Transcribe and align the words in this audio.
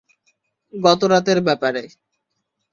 গত 0.73 1.01
রাতের 1.11 1.39
ব্যাপারে। 1.47 1.83